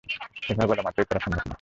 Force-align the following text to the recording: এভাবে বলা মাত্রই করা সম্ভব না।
এভাবে 0.49 0.69
বলা 0.69 0.81
মাত্রই 0.83 1.07
করা 1.07 1.19
সম্ভব 1.19 1.37
না। 1.37 1.43